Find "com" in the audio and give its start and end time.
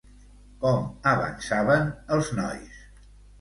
0.63-0.87